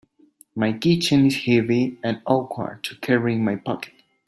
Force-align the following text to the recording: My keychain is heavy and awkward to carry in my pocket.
My 0.55 0.73
keychain 0.73 1.27
is 1.27 1.43
heavy 1.45 1.99
and 2.01 2.23
awkward 2.25 2.83
to 2.85 2.95
carry 2.95 3.35
in 3.35 3.43
my 3.43 3.55
pocket. 3.57 3.93